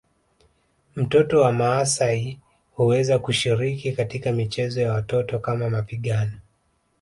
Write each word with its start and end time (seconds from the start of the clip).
Mtoto 0.95 1.41
wa 1.41 1.51
maasai 1.53 2.39
huweza 2.75 3.19
kushiriki 3.19 3.91
katika 3.91 4.31
michezo 4.31 4.81
ya 4.81 4.93
watoto 4.93 5.39
kama 5.39 5.69
mapigano 5.69 6.31